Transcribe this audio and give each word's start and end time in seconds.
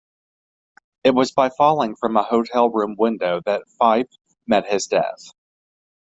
It 1.03 1.11
was 1.13 1.29
by 1.31 1.49
falling 1.49 1.95
from 1.95 2.17
a 2.17 2.23
hotel 2.23 2.71
room 2.71 2.95
window 2.97 3.39
that 3.45 3.65
Fyffe 3.79 4.17
met 4.47 4.65
his 4.65 4.87
death. 4.87 5.27